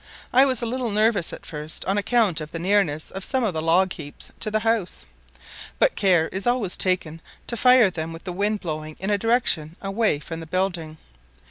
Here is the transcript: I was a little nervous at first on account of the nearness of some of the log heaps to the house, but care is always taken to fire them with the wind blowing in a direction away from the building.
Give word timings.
I 0.33 0.45
was 0.45 0.63
a 0.63 0.65
little 0.65 0.89
nervous 0.89 1.31
at 1.31 1.45
first 1.45 1.85
on 1.85 1.95
account 1.95 2.41
of 2.41 2.51
the 2.51 2.57
nearness 2.57 3.11
of 3.11 3.23
some 3.23 3.43
of 3.43 3.53
the 3.53 3.61
log 3.61 3.93
heaps 3.93 4.31
to 4.39 4.49
the 4.49 4.61
house, 4.61 5.05
but 5.77 5.95
care 5.95 6.27
is 6.29 6.47
always 6.47 6.75
taken 6.75 7.21
to 7.45 7.55
fire 7.55 7.91
them 7.91 8.11
with 8.11 8.23
the 8.23 8.33
wind 8.33 8.61
blowing 8.61 8.95
in 8.99 9.11
a 9.11 9.19
direction 9.19 9.75
away 9.79 10.17
from 10.17 10.39
the 10.39 10.47
building. 10.47 10.97